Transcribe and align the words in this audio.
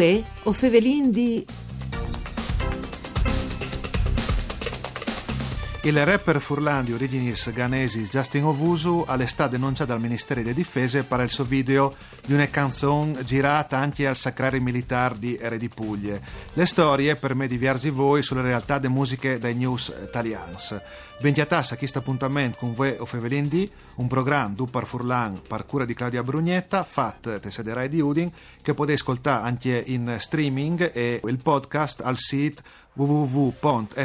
Uè, 0.00 0.22
o 0.44 0.52
fevelin 0.52 1.10
di... 1.10 1.44
Il 5.82 6.04
rapper 6.06 6.40
furlan 6.40 6.86
di 6.86 6.94
origini 6.94 7.34
ghanesi 7.52 8.04
Justin 8.04 8.44
Ovusu 8.44 9.04
all'estate 9.06 9.58
denunciato 9.58 9.90
dal 9.90 10.00
Ministero 10.00 10.40
delle 10.40 10.54
Difese 10.54 11.04
per 11.04 11.20
il 11.20 11.28
suo 11.28 11.44
video 11.44 11.94
di 12.24 12.32
una 12.32 12.46
canzone 12.46 13.22
girata 13.24 13.76
anche 13.76 14.06
al 14.06 14.16
Sacrari 14.16 14.58
Militar 14.58 15.16
di 15.16 15.38
Re 15.38 15.58
di 15.58 15.68
Puglie. 15.68 16.22
Le 16.54 16.64
storie 16.64 17.16
per 17.16 17.34
me 17.34 17.46
di 17.46 17.58
Viarzi 17.58 17.90
voi 17.90 18.22
sulle 18.22 18.40
realtà 18.40 18.78
delle 18.78 18.94
musiche 18.94 19.38
dai 19.38 19.54
news 19.54 19.92
italians. 20.02 20.80
Bentiatas 21.20 21.72
a 21.72 21.76
questo 21.76 21.98
appuntamento 21.98 22.56
con 22.56 22.72
voi 22.72 22.96
o 22.98 23.04
Fevelin 23.04 23.46
D, 23.46 23.68
un 23.96 24.06
programma 24.06 24.54
du 24.54 24.64
par 24.64 24.86
Furlan 24.86 25.42
par 25.46 25.66
cura 25.66 25.84
di 25.84 25.92
Claudia 25.92 26.22
Brugnetta, 26.22 26.82
fat 26.82 27.40
te 27.40 27.50
sederai 27.50 27.90
di 27.90 28.00
Udin, 28.00 28.32
che 28.62 28.72
potete 28.72 28.98
ascoltare 28.98 29.46
anche 29.46 29.82
in 29.88 30.16
streaming 30.18 30.90
e 30.94 31.20
il 31.22 31.36
podcast 31.36 32.00
al 32.00 32.16
sito 32.16 32.62
www.fvg.rai.it. 32.92 34.02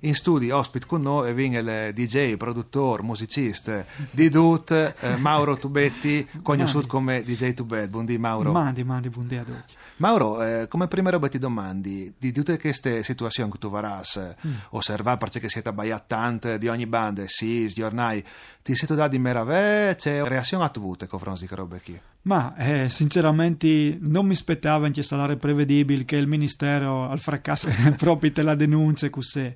In 0.00 0.14
studio 0.14 0.56
ospite 0.56 0.86
con 0.86 1.02
noi 1.02 1.34
viene 1.34 1.58
il 1.58 1.92
DJ, 1.92 2.36
produttore, 2.36 3.02
musicista 3.02 3.84
di 4.10 4.28
Dut, 4.28 4.70
eh, 4.70 5.16
Mauro 5.16 5.56
Tubetti, 5.56 6.28
conosciuto 6.42 6.86
come 6.86 7.22
DJ 7.22 7.54
Tubet. 7.54 7.88
Buondì 7.88 8.16
Mauro. 8.18 8.52
Mandi, 8.52 8.84
mandi, 8.84 9.08
buondì 9.10 9.36
a 9.36 9.42
tutti. 9.42 9.74
Mauro, 9.96 10.42
eh, 10.42 10.68
come 10.68 10.86
prima 10.88 11.10
roba 11.10 11.28
ti 11.28 11.38
domandi, 11.38 12.14
di 12.16 12.32
tutte 12.32 12.58
queste 12.58 13.02
situazioni 13.02 13.50
che 13.50 13.58
tu 13.58 13.68
varras, 14.10 14.34
mm. 14.46 14.52
osservare 14.70 15.18
perché 15.18 15.48
siete 15.48 15.68
abbagliati 15.68 16.04
tanto 16.08 16.56
di 16.56 16.68
ogni 16.68 16.86
banda, 16.86 17.22
sì, 17.26 17.68
giornali, 17.68 18.24
ti 18.62 18.74
siete 18.74 18.94
dati 18.94 19.18
meraviglia, 19.18 19.94
c'è 19.94 20.22
reazione 20.24 20.64
a 20.64 20.68
tutte 20.68 21.06
con 21.06 21.18
fronte 21.18 21.42
di 21.42 21.46
che 21.46 21.54
robe 21.54 21.80
qui? 21.82 22.00
Ma 22.22 22.54
eh, 22.56 22.88
sinceramente 22.88 23.98
non 24.02 24.26
mi 24.26 24.32
aspettavo 24.32 24.90
che 24.90 25.02
sarebbe 25.02 25.36
prevedibile 25.36 26.04
che 26.04 26.16
il 26.16 26.26
ministero 26.26 27.08
al 27.08 27.18
fracasso 27.18 27.68
proprio 27.96 28.32
te 28.32 28.42
la 28.42 28.54
denuncia 28.54 29.08
così. 29.10 29.54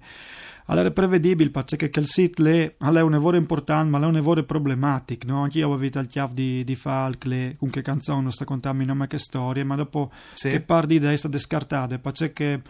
Allora 0.66 0.88
è 0.88 0.92
prevedibile 0.92 1.50
perché 1.50 1.90
il 2.00 2.06
sito 2.06 2.42
è 2.46 2.74
un 2.78 3.10
lavoro 3.10 3.36
importante 3.36 3.90
ma 3.90 4.00
è 4.00 4.06
un 4.06 4.14
lavoro 4.14 4.44
problematico 4.44 5.26
no? 5.26 5.42
anche 5.42 5.58
io 5.58 5.66
avevo 5.66 5.78
avuto 5.78 5.98
il 5.98 6.06
chiave 6.06 6.32
di, 6.32 6.64
di 6.64 6.74
Falk 6.74 7.56
con 7.58 7.68
che 7.68 7.82
canzone 7.82 8.22
non 8.22 8.32
sta 8.32 8.46
contando 8.46 8.82
nome 8.82 9.06
che 9.06 9.18
storie 9.18 9.62
ma 9.62 9.76
dopo 9.76 10.10
sì. 10.32 10.48
che 10.48 10.62
par 10.62 10.86
di 10.86 10.94
idee 10.94 11.12
è 11.12 11.16
stata 11.16 11.36
scartata 11.36 11.98
perché 11.98 12.62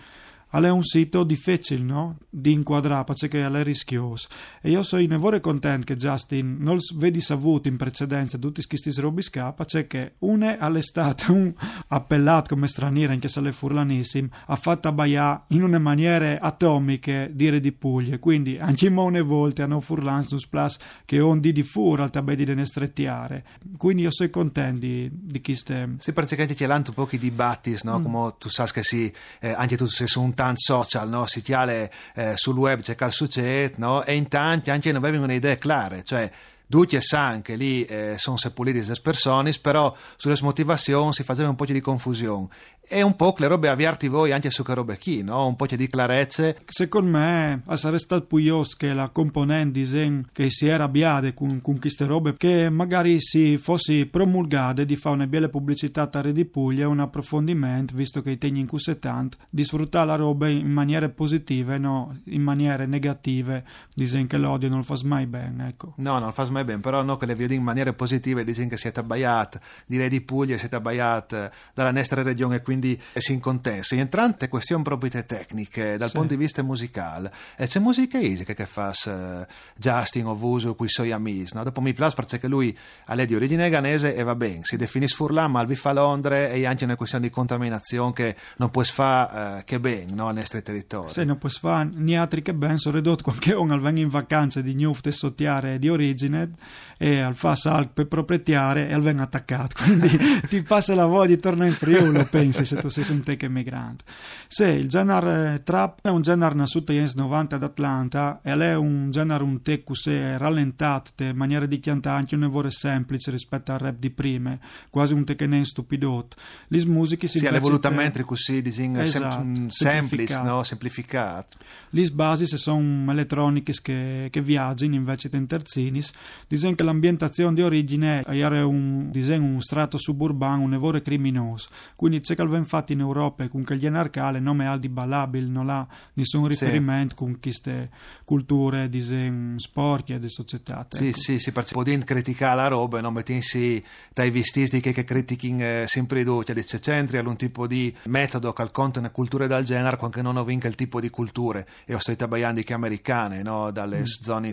è 0.62 0.70
un 0.70 0.84
sito 0.84 1.24
difficile 1.24 1.82
no? 1.82 2.18
di 2.30 2.52
inquadrare 2.52 3.04
perché 3.04 3.44
è 3.44 3.62
rischioso 3.62 4.28
e 4.60 4.70
io 4.70 4.82
sono 4.82 5.04
nevore 5.04 5.40
contento 5.40 5.86
che 5.86 5.96
Justin 5.96 6.58
non 6.60 6.78
vedi 6.94 7.20
saputo 7.20 7.68
in 7.68 7.76
precedenza 7.76 8.38
tutti 8.38 8.64
questi 8.66 8.92
robi 9.00 9.22
scappa 9.22 9.64
perché 9.64 10.14
une 10.20 10.58
all'estate 10.58 11.30
un 11.32 11.52
appellato 11.88 12.54
come 12.54 12.66
straniero 12.66 13.12
anche 13.12 13.28
se 13.28 13.40
le 13.40 13.52
furlanissime 13.52 14.28
ha 14.46 14.56
fatto 14.56 14.88
abbaiare 14.88 15.42
in 15.48 15.62
una 15.62 15.78
maniera 15.78 16.40
atomiche 16.40 17.30
dire 17.32 17.60
di 17.60 17.72
Puglia 17.72 18.18
quindi 18.18 18.58
anche 18.58 18.88
molte 18.90 19.20
volte 19.20 19.62
hanno 19.62 19.80
furlans 19.80 20.28
sus 20.28 20.46
plus 20.46 20.78
che 21.04 21.20
on 21.20 21.40
di 21.40 21.52
di 21.52 21.62
fur 21.62 22.00
al 22.00 22.10
tabedi 22.10 22.44
de 22.44 22.64
strettiare 22.64 23.44
quindi 23.76 24.02
io 24.02 24.12
sono 24.12 24.30
contento 24.30 24.80
di, 24.80 25.08
di 25.12 25.40
queste 25.40 25.94
sì 25.98 26.12
praticamente 26.12 26.54
c'è 26.54 26.66
un 26.66 26.82
po' 26.94 27.08
di 27.10 27.18
dibattiti 27.18 27.80
no? 27.84 27.98
Mm. 27.98 28.02
come 28.02 28.34
tu 28.38 28.48
sai 28.48 28.68
che 28.72 28.82
sì 28.82 29.12
eh, 29.40 29.52
anche 29.52 29.76
tu 29.76 29.86
sei 29.86 30.06
un 30.16 30.34
tanti 30.44 30.60
social, 30.60 31.08
no? 31.08 31.26
si 31.26 31.42
tiale 31.42 31.90
eh, 32.14 32.36
sul 32.36 32.56
web, 32.56 32.80
c'è 32.80 32.94
cal 32.94 33.12
succede, 33.12 33.74
no? 33.76 34.04
e 34.04 34.14
in 34.14 34.28
tanti 34.28 34.70
anche 34.70 34.92
non 34.92 35.02
avevano 35.02 35.24
un'idea 35.24 35.56
clara, 35.56 36.02
cioè 36.02 36.30
Ducci 36.66 36.96
e 36.96 37.00
San, 37.00 37.42
che 37.42 37.56
lì 37.56 37.84
eh, 37.84 38.14
sono 38.18 38.36
seppelliti 38.36 38.84
des 38.84 39.00
persone, 39.00 39.52
però 39.60 39.94
sulle 40.16 40.36
motivazioni 40.40 41.12
si 41.12 41.22
faceva 41.22 41.48
un 41.50 41.56
po' 41.56 41.66
di 41.66 41.80
confusione 41.80 42.48
e 42.86 43.02
un 43.02 43.16
po' 43.16 43.34
le 43.38 43.46
robe 43.46 43.68
avviarti 43.68 44.08
voi 44.08 44.32
anche 44.32 44.50
su 44.50 44.62
che 44.62 44.74
robe 44.74 44.96
chi, 44.96 45.22
no? 45.22 45.46
Un 45.46 45.56
po' 45.56 45.66
di 45.66 45.88
clarezze. 45.88 46.58
Secondo 46.66 47.18
me 47.18 47.62
sarebbe 47.74 47.98
stato 47.98 48.24
più 48.26 48.62
che 48.76 48.92
la 48.92 49.08
componente 49.08 50.22
che 50.32 50.50
si 50.50 50.66
era 50.66 50.84
arrabbiata 50.84 51.32
con, 51.32 51.60
con 51.60 51.78
queste 51.78 52.04
robe, 52.04 52.36
che 52.36 52.68
magari 52.68 53.20
si 53.20 53.56
fosse 53.56 54.06
promulgata 54.06 54.84
di 54.84 54.96
fare 54.96 55.14
una 55.16 55.26
bella 55.26 55.48
pubblicità 55.48 56.10
a 56.12 56.20
Re 56.20 56.32
di 56.32 56.44
Puglia, 56.44 56.88
un 56.88 57.00
approfondimento, 57.00 57.94
visto 57.94 58.22
che 58.22 58.32
i 58.32 58.38
tegni 58.38 58.60
in 58.60 58.66
cui 58.66 58.78
tanto, 59.00 59.38
di 59.48 59.64
sfruttare 59.64 60.06
la 60.06 60.16
roba 60.16 60.48
in 60.48 60.70
maniere 60.70 61.08
positive, 61.08 61.78
no? 61.78 62.20
In 62.24 62.42
maniere 62.42 62.86
negative, 62.86 63.64
disegno 63.94 64.26
che 64.26 64.36
l'odio 64.36 64.68
non 64.68 64.78
lo 64.78 64.84
fa 64.84 64.96
mai 65.04 65.26
bene, 65.26 65.68
ecco. 65.68 65.94
No, 65.96 66.12
non 66.18 66.26
lo 66.26 66.32
fa 66.32 66.48
mai 66.50 66.64
bene, 66.64 66.80
però 66.80 67.02
no 67.02 67.16
che 67.16 67.26
le 67.26 67.34
vedi 67.34 67.54
in 67.54 67.62
maniere 67.62 67.94
positive, 67.94 68.44
disegno 68.44 68.68
che 68.68 68.76
siete 68.76 69.00
abbaiati, 69.00 69.58
di 69.86 69.96
Re 69.96 70.08
di 70.08 70.20
Puglia 70.20 70.56
siete 70.58 70.76
abbaiati 70.76 71.36
dalla 71.72 71.90
nostra 71.90 72.22
regione 72.22 72.60
qui 72.60 72.73
quindi 72.74 73.00
si 73.14 73.32
incontessa. 73.32 73.94
Entrante 73.94 74.48
questioni 74.48 74.82
proprio 74.82 75.10
tecniche 75.24 75.96
dal 75.96 76.08
sì. 76.08 76.16
punto 76.16 76.34
di 76.34 76.40
vista 76.40 76.62
musicale. 76.62 77.32
E 77.56 77.66
c'è 77.66 77.78
musica 77.78 78.18
easy 78.18 78.44
che 78.44 78.66
fa 78.66 78.92
uh, 79.06 79.46
Justin 79.76 80.26
o 80.26 80.34
Vuso 80.34 80.74
qui 80.74 80.88
suoi 80.88 81.12
amici. 81.12 81.54
No? 81.54 81.62
Dopo 81.62 81.80
mi 81.80 81.92
piace 81.92 82.14
perché 82.14 82.46
lui 82.48 82.76
ha 83.06 83.24
di 83.24 83.34
origine 83.34 83.70
ghanese 83.70 84.14
e 84.14 84.22
va 84.22 84.34
bene, 84.34 84.60
si 84.62 84.76
definisce 84.76 85.14
furlan 85.14 85.50
ma 85.50 85.62
vi 85.64 85.76
fa 85.76 85.92
Londra 85.92 86.48
e 86.48 86.66
anche 86.66 86.84
una 86.84 86.96
questione 86.96 87.26
di 87.26 87.32
contaminazione 87.32 88.12
che 88.12 88.36
non 88.56 88.70
può 88.70 88.82
fare 88.82 89.58
uh, 89.58 89.64
che 89.64 89.78
bene 89.80 90.12
no? 90.12 90.26
nei 90.26 90.36
nostri 90.36 90.62
territori. 90.62 91.12
Sì, 91.12 91.24
non 91.24 91.38
può 91.38 91.48
fare 91.48 91.88
niente 91.94 92.42
che 92.42 92.52
bene, 92.52 92.78
sono 92.78 92.96
ridotto 92.96 93.22
qualche 93.22 93.52
uno 93.52 93.74
al 93.74 93.80
venire 93.80 94.02
in 94.02 94.08
vacanza 94.08 94.60
di 94.60 94.74
Newft 94.74 95.06
e 95.06 95.12
sottiare 95.12 95.78
di 95.78 95.88
origine 95.88 96.50
e 96.98 97.20
al 97.20 97.34
fa 97.34 97.54
salk 97.54 97.92
per 97.92 98.06
proprietare 98.06 98.88
e 98.88 98.92
al 98.92 99.00
venga 99.00 99.22
attaccato. 99.22 99.76
Quindi 99.82 100.10
ti 100.48 100.62
passa 100.62 100.94
la 100.94 101.06
voglia 101.06 101.34
di 101.34 101.40
tornare 101.40 101.68
in 101.68 101.74
Friuli, 101.74 102.24
pensi 102.30 102.63
se 102.64 102.76
tu 102.76 102.88
sei 102.88 103.04
un 103.10 103.22
tech 103.22 103.42
emigrante. 103.42 104.04
Se 104.48 104.66
il 104.66 104.88
genere 104.88 105.62
trap 105.64 106.00
è 106.02 106.08
un 106.08 106.22
genere 106.22 106.54
nascuto 106.54 106.92
negli 106.92 107.02
anni 107.02 107.12
90 107.14 107.56
ad 107.56 107.62
Atlanta 107.62 108.40
e 108.42 108.52
è 108.52 108.74
un 108.74 109.10
genere 109.10 109.42
un 109.42 109.62
tech 109.62 109.82
che 109.84 110.38
rallentato 110.38 111.22
in 111.22 111.36
maniera 111.36 111.66
di 111.66 111.80
cantare 111.80 112.18
anche 112.18 112.34
un 112.34 112.42
lavoro 112.42 112.70
semplice 112.70 113.30
rispetto 113.30 113.72
al 113.72 113.78
rap 113.78 113.96
di 113.98 114.10
prima, 114.10 114.58
quasi 114.90 115.14
un 115.14 115.24
tech 115.24 115.42
stupidot. 115.62 116.34
Le 116.68 116.86
musiche 116.86 117.26
si 117.26 117.38
Sì, 117.38 117.48
volutamente 117.58 118.22
così, 118.22 118.62
dising, 118.62 118.98
esatto, 118.98 119.34
sem- 119.34 119.68
semplice, 119.68 120.42
no? 120.42 120.62
semplificato. 120.62 121.56
Le 121.90 122.10
basi 122.10 122.46
sono 122.46 123.10
elettroniche 123.10 123.72
che, 123.80 124.28
che 124.30 124.40
viaggiano 124.40 124.94
invece 124.94 125.28
di 125.28 125.46
terzinis, 125.46 126.12
dicono 126.48 126.74
che 126.74 126.82
l'ambientazione 126.82 127.54
di 127.54 127.62
origine 127.62 128.20
è 128.20 128.62
un, 128.62 129.10
un 129.12 129.60
strato 129.60 129.98
suburbano, 129.98 130.62
un 130.62 130.70
lavoro 130.70 131.00
criminoso, 131.00 131.68
quindi 131.96 132.20
c'è 132.20 132.34
che 132.34 132.42
ben 132.54 132.64
fatto 132.64 132.92
in 132.92 133.00
Europa 133.00 133.48
con 133.48 133.64
che 133.64 133.76
gli 133.76 133.86
anarcale 133.86 134.38
nome 134.38 134.66
Aldi 134.66 134.88
Balabil 134.88 135.48
non 135.48 135.68
ha 135.70 135.86
nessun 136.14 136.46
riferimento 136.46 137.10
sì. 137.10 137.16
con 137.16 137.38
queste 137.40 137.90
culture 138.24 138.88
disegno 138.88 139.58
sporche 139.58 140.18
di 140.18 140.28
società 140.28 140.86
sì 140.88 141.08
ecco. 141.08 141.18
sì 141.18 141.38
si 141.38 141.52
può 141.52 141.82
criticare 141.82 142.56
la 142.56 142.68
roba 142.68 143.00
non 143.00 143.12
mettersi 143.12 143.82
dai 144.12 144.30
vestiti 144.30 144.80
che, 144.80 144.92
che 144.92 145.04
critichino 145.04 145.62
eh, 145.62 145.84
sempre 145.86 146.20
i 146.20 146.24
cioè 146.24 146.64
c'è 146.64 146.78
centri 146.80 147.18
un 147.18 147.36
tipo 147.36 147.66
di 147.66 147.94
metodo 148.04 148.52
che 148.52 148.70
conta 148.70 149.00
una 149.00 149.10
cultura 149.10 149.46
del 149.46 149.64
genere 149.64 149.96
quando 149.96 150.22
non 150.22 150.36
ho 150.36 150.44
vinca 150.44 150.68
il 150.68 150.74
tipo 150.74 151.00
di 151.00 151.10
culture 151.10 151.66
e 151.84 151.94
ho 151.94 151.98
stato 151.98 152.28
baiando 152.28 152.60
che 152.62 152.72
americane 152.72 153.42
no? 153.42 153.70
dalle 153.70 154.00
mm. 154.00 154.04
zone 154.04 154.52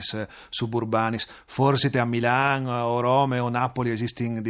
suburbane 0.50 1.20
forse 1.46 1.90
a 1.98 2.06
Milano 2.06 2.72
o 2.72 3.00
Roma 3.00 3.42
o 3.44 3.50
Napoli 3.50 3.92
esistono 3.92 4.42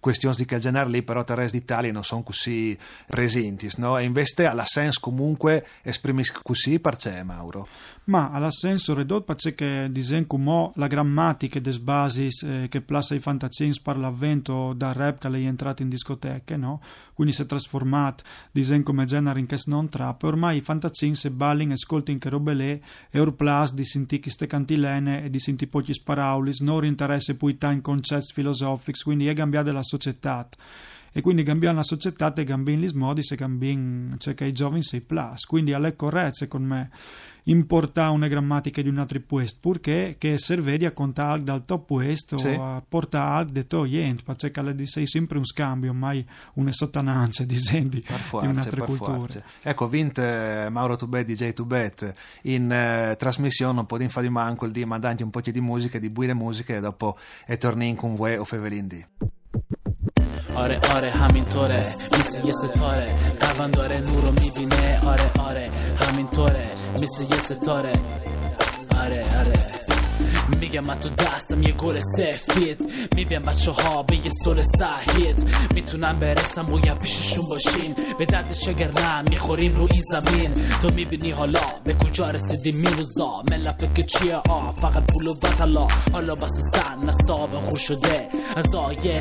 questioni 0.00 0.34
di 0.36 0.44
quel 0.46 0.60
genere 0.60 0.90
lì 0.90 1.02
però 1.02 1.20
il 1.20 1.36
resto 1.36 1.56
d'Italia 1.56 1.92
non 1.92 2.04
sono 2.04 2.22
così 2.22 2.71
presenti, 3.06 3.68
no? 3.76 3.98
E 3.98 4.04
invece 4.04 4.46
alla 4.46 4.64
senso 4.64 5.00
comunque 5.00 5.66
esprimi 5.82 6.24
così 6.42 6.80
per 6.80 6.96
c'è 6.96 7.22
Mauro. 7.22 7.68
Ma 8.04 8.30
alla 8.30 8.50
senso 8.50 8.94
ridotto 8.94 9.32
perché 9.32 9.88
disegno 9.90 10.26
come 10.26 10.72
la 10.74 10.88
grammatica 10.88 11.60
des 11.60 11.78
basis 11.78 12.42
eh, 12.42 12.66
che 12.68 12.80
plassa 12.80 13.14
i 13.14 13.20
fantacins 13.20 13.80
per 13.80 13.96
l'avvento 13.96 14.72
da 14.72 14.92
rap 14.92 15.18
che 15.18 15.28
è 15.28 15.36
entrato 15.36 15.82
in 15.82 15.88
discoteche, 15.88 16.56
no? 16.56 16.80
Quindi 17.14 17.32
si 17.32 17.42
è 17.42 17.46
trasformato 17.46 18.24
disegno 18.50 18.82
come 18.82 19.04
genere 19.04 19.38
in 19.38 19.46
che 19.46 19.60
non 19.66 19.88
trap, 19.88 20.22
ormai 20.24 20.56
i 20.56 20.60
fantacins 20.60 21.26
e 21.26 21.30
ballin 21.30 21.70
ascoltano 21.70 22.18
che 22.18 22.28
robe 22.28 22.54
le 22.54 22.82
e 23.10 23.20
or 23.20 23.34
plus 23.34 23.72
di 23.72 23.84
sentire 23.84 24.22
queste 24.22 24.48
cantilene 24.48 25.24
e 25.24 25.30
di 25.30 25.38
sentire 25.38 25.70
pochi 25.70 25.94
sparaulis, 25.94 26.60
non 26.60 26.84
interesse 26.84 27.36
poi 27.36 27.56
in 27.60 27.80
concetti 27.80 28.32
filosofici, 28.32 29.04
quindi 29.04 29.28
è 29.28 29.34
cambiata 29.34 29.70
la 29.70 29.82
società 29.84 30.48
e 31.12 31.20
quindi 31.20 31.42
cambiare 31.42 31.76
la 31.76 31.82
società 31.82 32.32
e 32.32 32.44
cambiare 32.44 32.80
gli 32.80 32.88
modi 32.94 33.22
se 33.22 33.36
cambiano 33.36 34.16
cioè 34.18 34.34
che 34.34 34.46
i 34.46 34.52
giovani 34.52 34.82
sei 34.82 35.00
plus 35.00 35.44
quindi 35.44 35.72
è 35.72 35.96
corretto 35.96 36.34
secondo 36.34 36.74
me 36.74 36.90
importare 37.44 38.12
una 38.12 38.28
grammatica 38.28 38.82
di 38.82 38.88
un 38.88 38.98
altro 38.98 39.20
puesto 39.20 39.58
purché 39.60 40.16
che 40.18 40.38
serve 40.38 40.74
a 40.86 40.92
contare 40.92 41.42
dal 41.42 41.64
top 41.64 41.86
puesto 41.86 42.38
sì. 42.38 42.48
a 42.48 42.82
portare 42.86 43.46
de 43.50 43.66
togliente 43.66 44.22
perché 44.22 44.50
che 44.50 44.86
sei 44.86 45.06
sempre 45.06 45.38
un 45.38 45.44
scambio 45.44 45.92
mai 45.92 46.24
una 46.54 46.72
sottananza 46.72 47.44
di 47.44 47.58
di 47.88 48.04
un'altra 48.30 48.84
cultura. 48.84 49.42
ecco 49.62 49.88
vinte 49.88 50.68
Mauro 50.70 50.96
Tubet 50.96 51.26
DJ 51.26 51.52
Tubet 51.52 52.14
in 52.42 52.70
eh, 52.70 53.16
trasmissione 53.18 53.84
può 53.84 53.98
fare 54.08 54.26
di 54.26 54.32
manco 54.32 54.66
il 54.66 54.72
di 54.72 54.84
mandanti 54.84 55.22
un 55.22 55.30
po' 55.30 55.40
di 55.40 55.60
musica 55.60 55.98
di 55.98 56.10
buone 56.10 56.34
musiche 56.34 56.76
e 56.76 56.80
dopo 56.80 57.16
e 57.46 57.56
torni 57.56 57.88
in 57.88 57.96
con 57.96 58.14
voi 58.14 58.36
o 58.36 58.44
Fevelin 58.44 58.86
di 58.86 59.04
آره 60.56 60.78
آره 60.96 61.10
همینطوره. 61.10 61.94
مثل 62.18 62.46
یه 62.46 62.52
ستاره. 62.52 63.06
قوان 63.40 63.70
داره 63.70 64.00
نور 64.00 64.20
رو 64.24 64.32
می‌بینه. 64.32 65.00
آره 65.06 65.30
آره 65.38 65.66
همینطوره. 65.98 66.62
مثل 67.02 67.22
یه 67.34 67.40
ستاره. 67.40 67.92
آره 68.96 69.24
آره. 69.38 69.61
میگم 70.62 70.84
من 70.86 71.00
تو 71.00 71.08
دستم 71.08 71.62
یه 71.62 71.72
گل 71.72 72.00
سفید. 72.16 72.92
میبین 73.16 73.42
بچه 73.42 73.70
ها 73.70 74.02
به 74.02 74.16
یه 74.16 74.30
سول 74.44 74.62
سحید 74.62 75.46
می‌تونم 75.74 76.20
برسم 76.20 76.66
باید 76.66 76.98
پیششون 76.98 77.44
باشیم. 77.48 77.96
به 78.18 78.26
درد 78.26 78.54
شگر 78.54 78.90
نه 78.90 79.22
می‌خوریم 79.30 79.76
رو 79.76 79.88
این 79.90 80.02
زمین. 80.10 80.54
تو 80.82 80.94
می‌بینی 80.94 81.30
حالا 81.30 81.60
به 81.84 81.94
کجا 81.94 82.30
رسیدیم 82.30 82.76
میروزا؟ 82.76 83.42
ملا 83.50 83.72
فکر 83.72 84.06
چیه؟ 84.06 84.36
آ 84.36 84.72
فقط 84.72 85.02
پول 85.12 85.26
و 85.26 85.34
حالا 86.12 86.34
بس 86.34 86.50
سن 86.72 86.98
نصاب 87.08 87.60
خور 87.60 87.78
شده. 87.78 88.28
از 88.56 88.74
آیه 88.74 89.20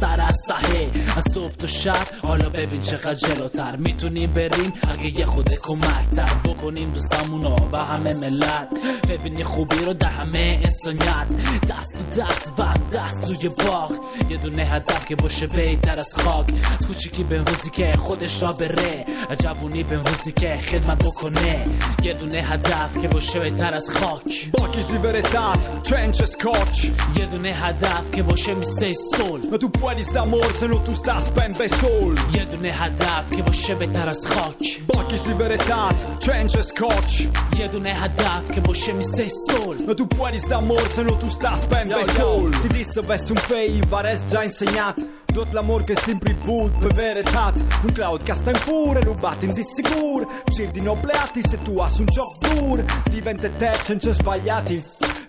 سر 0.00 0.20
از 0.20 0.36
صحه 0.48 0.90
از 1.16 1.24
صبح 1.34 1.52
تا 1.52 1.66
شب. 1.66 2.06
حالا 2.22 2.48
ببین 2.48 2.80
چقدر 2.80 3.14
جلوتر. 3.14 3.76
می‌تونیم 3.76 4.32
بریم؟ 4.32 4.72
اگه 4.88 5.18
یه 5.18 5.26
خود 5.26 5.50
کمکتر 5.54 6.30
بکنیم 6.44 6.90
دوستامونو 6.90 7.56
و 7.72 7.76
همه 7.76 8.14
ملت. 8.14 8.74
ببینی 9.08 9.44
خوبی 9.44 9.76
رو 9.86 9.94
در 9.94 10.08
همه 10.08 10.53
انسانیت 10.62 11.28
دست 11.70 11.92
تو 11.92 12.22
دست 12.22 12.52
و 12.58 12.74
دست 12.94 13.24
توی 13.24 13.48
باغ. 13.48 13.92
یه 14.30 14.36
دونه 14.36 14.62
هدف 14.62 15.06
که 15.06 15.16
باشه 15.16 15.46
بهتر 15.46 16.00
از 16.00 16.14
خاک. 16.14 16.46
از 16.78 16.86
کوچیکی 16.86 17.24
به 17.24 17.38
روزی 17.38 17.70
که 17.70 17.92
خودش 17.98 18.42
را 18.42 18.52
بره. 18.52 19.03
جوونی 19.38 19.82
به 19.82 19.96
روزی 19.96 20.32
که 20.32 20.56
خدمت 20.56 20.98
بکنه 21.04 21.64
یه 22.02 22.12
دونه 22.12 22.42
هدف 22.42 23.02
که 23.02 23.08
باشه 23.08 23.40
بهتر 23.40 23.74
از 23.74 23.90
خاک 23.90 24.50
di 24.94 24.98
verità, 24.98 25.52
trench 25.82 26.20
scotch 26.34 26.84
یه 27.18 27.26
دونه 27.26 27.52
هدف 27.52 28.10
که 28.10 28.22
باشه 28.22 28.54
میسه 28.54 28.94
سول 28.94 29.40
Ma 29.50 29.58
tu 29.58 29.68
puoi 29.70 29.94
d'amor 30.14 30.50
se 30.58 30.66
non 30.66 30.82
tu 30.86 30.94
stai 30.94 31.22
ben 31.36 31.52
bei 31.58 31.68
sol 31.68 32.36
یه 32.36 32.44
دونه 32.44 32.68
هدف 32.68 33.36
که 33.36 33.42
باشه 33.42 33.74
بهتر 33.74 34.08
از 34.08 34.26
خاک 34.26 34.80
di 35.26 35.34
verità, 35.40 35.94
trench 36.24 36.52
scotch 36.52 37.26
یه 37.58 37.68
دونه 37.68 37.90
هدف 37.90 38.54
که 38.54 38.60
باشه 38.60 38.92
میسه 38.92 39.28
سول 39.28 39.78
Ma 39.78 39.94
tu 39.94 40.06
puoi 40.06 40.40
d'amor 40.48 40.86
se 40.94 41.02
non 41.02 41.18
tu 41.20 41.28
stai 41.30 41.60
ben 41.70 41.88
bei 41.88 42.04
sol 42.18 42.50
Ti 42.62 42.68
disse 42.68 42.98
avessi 42.98 43.32
un 43.32 43.40
fei, 43.48 43.80
vares 43.90 44.20
già 44.30 44.42
insegnato 44.44 45.02
Tot 45.34 45.52
l'amor 45.52 45.82
che 45.82 45.96
sempre 45.96 46.32
vult 46.32 46.78
per 46.78 46.94
verità 46.94 47.52
Un 47.82 47.92
cloud 47.92 48.22
che 48.22 48.34
sta 48.34 48.50
in 48.50 48.56
fure, 48.56 49.00
rubato 49.00 49.44
in 49.44 49.52
dissicur 49.52 50.24
Cir 50.48 50.70
di 50.70 50.80
nobleati 50.80 51.42
se 51.42 51.60
tu 51.60 51.74
hai 51.74 51.92
un 51.98 52.06
gioco 52.06 52.38
dur. 52.40 52.84
Diventa 53.10 53.48
te 53.50 53.72
senza 53.82 54.12
sbagliati. 54.12 54.80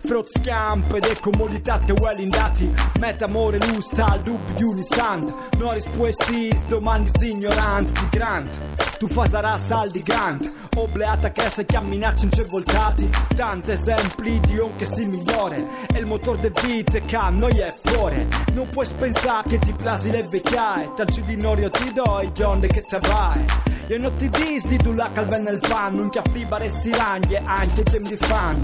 Scamp 0.06 0.94
ed 0.94 1.04
è 1.06 1.20
comodità 1.20 1.80
che 1.80 1.94
well 1.94 2.20
indati 2.20 2.72
Mette 3.00 3.24
amore 3.24 3.58
lusta 3.58 4.06
al 4.06 4.22
dubbio 4.22 4.54
di 4.54 4.64
un 4.64 4.78
istante. 4.78 5.34
No 5.58 5.72
risposti, 5.74 6.56
domandi 6.68 7.10
ignoranti 7.28 7.92
di 8.02 8.08
grant 8.12 8.85
Tu 8.98 9.08
fai 9.08 9.30
sarà 9.30 9.58
saldi 9.58 10.02
grant 10.02 10.52
Obleata 10.76 11.32
che 11.32 11.50
se 11.50 11.66
camminacci 11.66 12.26
in 12.26 12.48
voltati 12.50 13.10
Tanti 13.36 13.72
esempi 13.72 14.40
di 14.40 14.58
un 14.58 14.76
che 14.78 14.86
si 14.86 15.06
migliore 15.06 15.68
E 15.94 16.00
il 16.00 16.06
motore 16.06 16.40
de 16.40 16.52
vite 16.62 17.04
che 17.04 17.16
a 17.16 17.30
noi 17.30 17.58
è 17.58 17.74
fuori 17.84 18.26
Non 18.54 18.70
puoi 18.70 18.88
pensare 18.98 19.50
che 19.50 19.60
ti 19.60 19.74
plasi 19.74 20.12
le 20.12 20.24
vecchiaie 20.24 20.94
Tal 20.96 21.08
di 21.08 21.36
norio 21.36 21.70
ti 21.70 21.92
do 21.94 22.22
i 22.22 22.32
giorni 22.34 22.68
che 22.68 22.82
te 22.82 23.00
vai 23.00 23.46
Jei 23.88 24.00
non 24.00 24.16
ti 24.16 24.28
disdi 24.30 24.78
tu 24.78 24.94
la 24.94 25.12
calva 25.14 25.38
nel 25.38 25.60
pan 25.60 25.94
Non 25.94 26.10
ti 26.10 26.18
affibare 26.18 26.70
si 26.70 26.90
silanghe, 26.90 27.38
anche 27.38 27.84
tem 27.84 28.08
di 28.08 28.16
fan. 28.16 28.64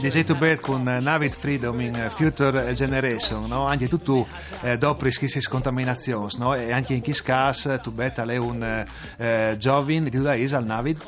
DJ 0.00 0.24
to 0.24 0.34
Bad 0.36 0.60
con 0.60 0.88
eh, 0.88 1.00
Navid 1.00 1.34
Freedom 1.34 1.78
in 1.80 1.94
eh, 1.94 2.08
Future 2.08 2.72
Generation, 2.72 3.46
no? 3.46 3.66
Anche 3.66 3.86
tu, 3.86 3.98
tu 3.98 4.26
eh, 4.62 4.78
dopo 4.78 5.10
schissi 5.10 5.42
scontaminazione, 5.42 6.28
no? 6.38 6.54
E 6.54 6.72
anche 6.72 6.94
in 6.94 7.02
Kiss 7.02 7.20
Cas, 7.20 7.78
tu 7.82 7.92
Bad 7.92 8.26
è 8.26 8.36
un 8.38 8.62
eh, 8.62 8.86
eh 9.18 9.56
giovane 9.58 10.04
di 10.04 10.10
Duda 10.10 10.32
al 10.32 10.64
Navid. 10.64 10.98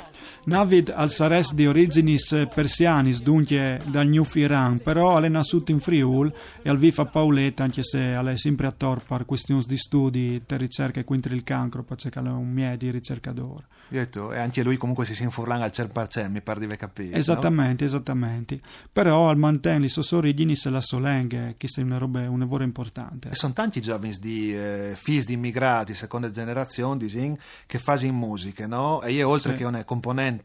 Navid 0.51 0.93
al 0.93 1.13
sares 1.13 1.55
di 1.55 1.65
originis 1.65 2.47
persianis, 2.53 3.23
dunque 3.23 3.81
dal 3.85 4.09
New 4.09 4.27
Iran, 4.35 4.81
però 4.81 5.17
è 5.21 5.29
nascuto 5.29 5.71
in 5.71 5.79
Friul 5.79 6.33
e 6.61 6.69
al 6.69 6.77
viva 6.77 7.05
Pauletta, 7.05 7.63
anche 7.63 7.85
se 7.85 8.15
è 8.15 8.37
sempre 8.37 8.67
a 8.67 8.73
tor 8.73 9.01
per 9.01 9.25
questioni 9.27 9.63
di 9.65 9.77
studi, 9.77 10.43
per 10.45 10.59
ricerca 10.59 11.05
contro 11.05 11.33
il 11.35 11.45
cancro, 11.45 11.85
perché 11.85 12.09
è 12.11 12.19
un 12.19 12.51
mie 12.51 12.77
di 12.77 12.91
ricercatore. 12.91 13.65
Detto, 13.87 14.33
e 14.33 14.39
anche 14.39 14.63
lui 14.63 14.77
comunque 14.77 15.05
si 15.05 15.21
infurlanga 15.23 15.65
al 15.65 15.73
100%, 15.75 16.31
mi 16.31 16.41
pare 16.41 16.61
di 16.65 16.77
capito. 16.77 17.17
Esattamente, 17.17 17.85
esattamente. 17.85 18.61
Però 18.93 19.29
al 19.29 19.37
mantenere 19.37 19.83
le 19.83 19.89
sue 19.89 20.17
origini 20.17 20.55
se 20.55 20.71
la 20.71 20.81
solenghe, 20.81 21.55
che 21.59 21.69
è 21.73 21.81
una 21.81 21.99
roba, 21.99 22.29
un 22.29 22.39
lavoro 22.39 22.63
importante. 22.63 23.29
E 23.29 23.35
sono 23.35 23.53
tanti 23.53 23.81
giovani 23.81 24.17
di 24.21 24.55
eh, 24.55 24.93
figli 24.95 25.25
di 25.25 25.33
immigrati, 25.35 25.95
seconda 25.95 26.31
generazione, 26.31 26.99
disin, 26.99 27.37
che 27.67 27.79
fanno 27.79 28.13
musica, 28.13 28.67
no? 28.69 29.03
E 29.03 29.13
io 29.13 29.29
oltre 29.29 29.53
Sì. 29.53 29.59
che 29.59 29.65
una 29.65 29.83
componente 29.85 30.40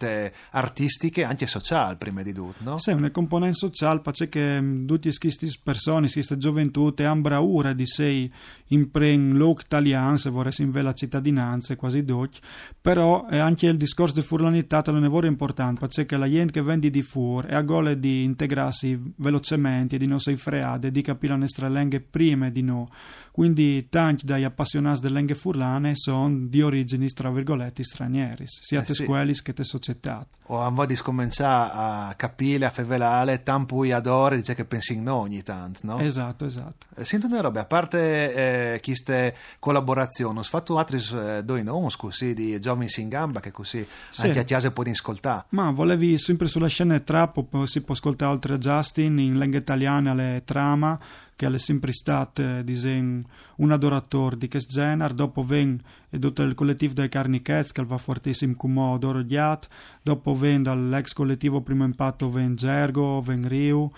artistica, 0.51 1.27
anche 1.27 1.47
sociale, 1.47 1.95
prima 1.95 2.21
di 2.21 2.33
tutto, 2.33 2.63
no? 2.63 2.77
Sì, 2.79 2.91
una 2.91 3.11
componente 3.11 3.57
sociale, 3.57 3.99
perché 3.99 4.59
mh, 4.59 4.85
tutte 4.85 5.11
queste 5.17 5.47
persone, 5.61 6.09
queste 6.09 6.37
gioventù, 6.37 6.93
hanno 6.97 7.21
bravura 7.21 7.73
di 7.73 7.85
sé 7.85 8.29
in 8.69 8.91
pren 8.91 9.37
loc 9.37 9.63
italiano, 9.63 10.17
se 10.17 10.29
vorresti 10.29 10.69
la 10.71 10.93
cittadinanza, 10.93 11.75
quasi 11.75 12.03
doc, 12.03 12.39
però 12.79 13.27
eh, 13.29 13.37
anche 13.37 13.67
il 13.67 13.77
discorso 13.77 14.15
di 14.15 14.21
furlanità 14.21 14.81
è 14.81 14.89
un 14.89 15.01
lavoro 15.01 15.27
importante, 15.27 15.87
perché 15.87 16.17
la 16.17 16.29
gente 16.29 16.53
che 16.53 16.61
vende 16.61 16.89
di 16.89 17.01
fur 17.01 17.45
è 17.45 17.55
a 17.55 17.61
gole 17.61 17.99
di 17.99 18.23
integrarsi 18.23 19.13
velocemente, 19.17 19.97
di 19.97 20.07
non 20.07 20.19
sei 20.19 20.37
freade, 20.37 20.91
di 20.91 21.01
capire 21.01 21.33
le 21.33 21.39
nostre 21.39 21.69
lingue 21.69 21.99
prima 21.99 22.49
di 22.49 22.61
no. 22.61 22.87
Quindi 23.35 23.89
tanti 23.89 24.25
dagli 24.25 24.45
appassionati 24.45 25.01
delle 25.01 25.17
lingue 25.17 25.35
furlane 25.35 25.91
sono 25.95 26.47
di 26.47 26.61
origini, 26.61 27.09
tra 27.11 27.29
virgolette, 27.29 27.83
stranieri, 27.83 28.45
sia 28.47 28.79
Eh 28.79 28.85
te 28.85 28.93
sì. 28.93 29.03
scuole 29.03 29.33
che 29.43 29.51
te 29.51 29.65
società. 29.65 30.25
O 30.43 30.61
a 30.61 30.69
voglia 30.69 30.87
di 30.87 30.95
scominciare 30.95 31.71
a 31.73 32.13
capire, 32.15 32.63
a 32.63 32.69
fevelare, 32.69 33.43
tanto 33.43 33.75
poi 33.75 33.91
adore, 33.91 34.37
dice 34.37 34.55
che 34.55 34.63
pensi 34.63 34.93
in 34.93 35.03
no 35.03 35.15
ogni 35.15 35.43
tanto, 35.43 35.79
no? 35.83 35.99
Esatto, 35.99 36.45
esatto. 36.45 36.85
Eh, 36.95 37.03
Sento 37.03 37.27
una 37.27 37.41
roba, 37.41 37.59
a 37.59 37.65
parte 37.65 38.75
eh, 38.75 38.79
queste 38.81 39.35
collaborazioni, 39.59 40.39
ho 40.39 40.43
fatto 40.43 40.77
altri 40.77 41.01
eh, 41.13 41.43
due 41.43 41.61
nomi, 41.61 41.89
così, 41.97 42.33
di 42.33 42.57
giovani 42.61 42.87
in 42.99 43.09
gamba, 43.09 43.41
che 43.41 43.51
così 43.51 43.85
Sì. 44.11 44.27
anche 44.27 44.39
a 44.39 44.43
chiesa 44.43 44.71
puoi 44.71 44.91
ascoltare. 44.91 45.47
Ma 45.49 45.71
volevi 45.71 46.17
sempre 46.17 46.47
sulla 46.47 46.67
scena 46.67 46.97
trap, 47.01 47.65
si 47.65 47.81
può 47.81 47.93
ascoltare 47.95 48.31
oltre 48.31 48.53
a 48.53 48.57
Justin 48.57 49.19
in 49.19 49.37
lingua 49.37 49.59
italiana 49.59 50.13
le 50.13 50.43
trama, 50.45 50.97
che 51.35 51.47
è 51.47 51.57
sempre 51.57 51.91
stato 51.91 52.61
disen, 52.61 53.23
un 53.57 53.71
adoratore 53.71 54.37
di 54.37 54.47
questo 54.47 54.71
genere, 54.73 55.13
dopo 55.13 55.41
ven 55.43 55.79
e 56.09 56.17
tutto 56.19 56.43
il 56.43 56.53
collettivo 56.53 56.93
dei 56.93 57.09
Carnichets 57.09 57.71
che 57.71 57.83
va 57.83 57.97
fortissimo 57.97 58.55
come 58.55 58.79
Odoro 58.79 59.23
Ghiat, 59.23 59.67
dopo 60.01 60.33
ven 60.33 60.63
dall'ex 60.63 61.13
collettivo 61.13 61.61
Primo 61.61 61.83
Impatto 61.83 62.29
ven 62.29 62.55
Gergo, 62.55 63.21
ven 63.21 63.47
Riu, 63.47 63.91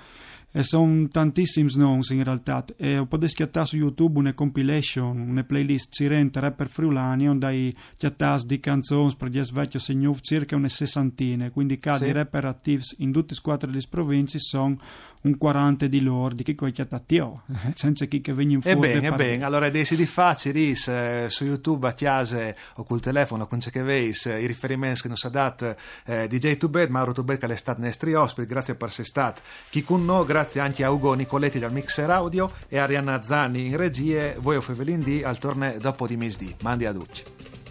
e 0.49 0.63
sono 0.63 1.07
tantissimi 1.09 1.69
nomi 1.75 2.01
in 2.09 2.23
realtà 2.23 2.63
e 2.77 3.05
potete 3.07 3.27
schiattare 3.27 3.65
su 3.67 3.75
YouTube 3.75 4.17
una 4.17 4.33
compilation, 4.33 5.19
una 5.19 5.43
playlist 5.43 5.93
cirente 5.93 6.39
rapper 6.39 6.67
friulani 6.69 7.37
dai 7.37 7.71
chiattas 7.97 8.45
di 8.45 8.59
canzoni 8.59 9.13
per 9.17 9.29
gli 9.29 9.43
svecchio 9.43 9.77
signuf 9.77 10.19
circa 10.21 10.55
una 10.55 10.69
sessantina 10.69 11.51
quindi 11.51 11.77
casi 11.77 12.05
Sì. 12.05 12.11
rapper 12.11 12.45
attivi 12.45 12.81
in 12.99 13.11
tutte 13.11 13.29
le 13.31 13.35
squadre 13.35 13.69
delle 13.69 13.83
province 13.89 14.39
sono 14.39 14.77
un 15.21 15.37
40 15.37 15.87
di 15.87 16.01
loro 16.01 16.33
di 16.33 16.43
chi 16.43 16.55
coi 16.55 16.71
chiattatio 16.71 17.43
senza 17.73 18.05
chi 18.05 18.21
che 18.21 18.33
venga 18.33 18.53
in 18.55 18.61
fuori 18.61 18.79
bene, 18.79 19.07
e 19.07 19.11
bene, 19.11 19.43
allora 19.43 19.69
dei 19.69 19.85
di 19.89 20.05
facili 20.05 20.75
eh, 20.87 21.25
su 21.27 21.45
YouTube 21.45 21.87
a 21.87 21.93
chiase 21.93 22.55
o 22.75 22.83
col 22.83 22.99
telefono, 22.99 23.47
con 23.47 23.59
c'è 23.59 23.71
che 23.71 23.81
veis, 23.81 24.27
eh, 24.27 24.41
i 24.41 24.45
riferimenti 24.45 25.01
che 25.01 25.07
non 25.07 25.17
sa 25.17 25.29
dat 25.29 25.75
eh, 26.05 26.27
DJ 26.27 26.57
Tubed, 26.57 26.89
Mauro 26.89 27.11
Tubed 27.11 27.37
che 27.37 27.45
è 27.45 27.55
stato 27.55 27.81
nostri 27.81 28.13
ospiti, 28.13 28.47
grazie 28.47 28.75
per 28.75 28.89
essere 28.89 29.07
stato 29.07 29.41
chi 29.69 29.83
con 29.83 30.05
noi, 30.05 30.25
grazie 30.25 30.61
anche 30.61 30.83
a 30.83 30.91
Ugo 30.91 31.13
Nicoletti 31.13 31.59
dal 31.59 31.71
mixer 31.71 32.09
audio 32.09 32.51
e 32.67 32.77
Arianna 32.77 33.23
Zanni 33.23 33.65
in 33.65 33.77
regie, 33.77 34.35
voi 34.39 34.57
o 34.57 34.61
Fevelin 34.61 35.01
D 35.01 35.21
al 35.23 35.37
torneo 35.37 35.77
dopo 35.79 36.07
di 36.07 36.17
misdì. 36.17 36.55
Mandi 36.61 36.85
a 36.85 36.93
tutti. 36.93 37.66